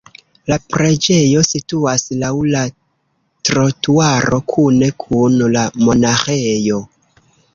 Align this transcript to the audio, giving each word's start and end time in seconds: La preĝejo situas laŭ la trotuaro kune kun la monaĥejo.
La 0.51 0.55
preĝejo 0.75 1.41
situas 1.49 2.05
laŭ 2.23 2.31
la 2.55 2.63
trotuaro 3.49 4.41
kune 4.55 4.89
kun 5.05 5.37
la 5.59 5.67
monaĥejo. 5.89 6.83